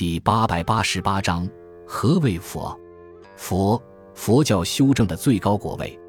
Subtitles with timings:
[0.00, 1.46] 第八百八十八章：
[1.86, 2.74] 何为佛？
[3.36, 3.82] 佛，
[4.14, 6.00] 佛教修正的最高果位。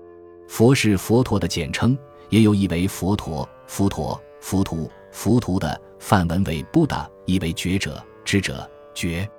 [0.47, 1.97] 佛是佛陀的简称，
[2.29, 9.29] 也有意为佛陀、佛陀、浮屠、浮屠的梵文为 Buddha，意为觉者、知者、觉。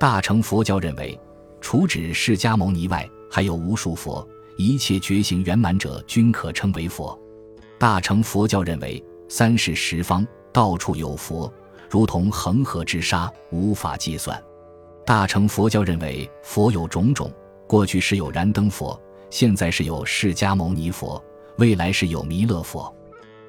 [0.00, 1.16] 大乘佛教认为，
[1.60, 7.16] 除指释迦牟尼外，还有无数佛，一切觉醒圆满者均可称为佛。
[7.78, 11.48] 大乘佛教认为，三世十方到处有佛。
[11.92, 14.42] 如同恒河之沙，无法计算。
[15.04, 17.30] 大乘佛教认为，佛有种种，
[17.66, 21.22] 过去是有燃灯佛，现在是有释迦牟尼佛，
[21.58, 22.90] 未来是有弥勒佛。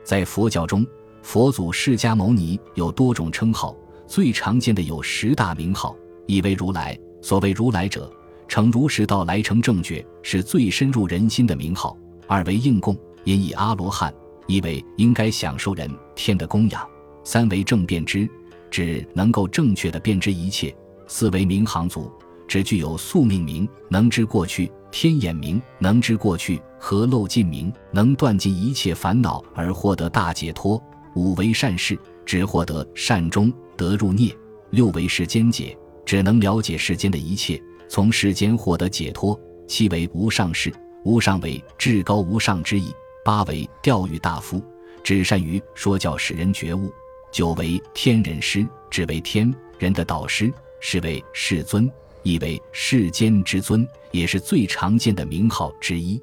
[0.04, 0.86] 在佛教中，
[1.22, 3.74] 佛祖释迦牟尼有多种称号，
[4.08, 5.96] 最常见的有十大名号：
[6.28, 8.12] 一为如来，所谓如来者，
[8.50, 14.14] 成如实道来成正觉，是最深入人心的名号；二为应供，因以阿罗汉，
[14.48, 16.86] 意为应该享受人天的供养。
[17.24, 18.30] 三为正辨知，
[18.70, 20.74] 指能够正确的辨知一切；
[21.08, 22.12] 四为明行足，
[22.48, 30.82] 指具有宿命明，能知过去；天眼明，能知过去；和漏尽明，能断尽一切烦恼而获得大解脱。
[31.16, 34.36] 五为善事，指获得善终，得入涅。
[34.72, 39.40] 六为世间解，只能了解世间的一切，从世间获得解脱。
[39.68, 40.74] 七为无上士，
[41.06, 42.92] 无上为至高无上之意。
[43.24, 44.62] 八为钓鱼大夫，
[45.04, 46.92] 只善于说教使人觉悟。
[47.34, 56.22] 九为天人师，指为天人的导师；是为世尊，亦为世间之尊，也是最常见的名号之一。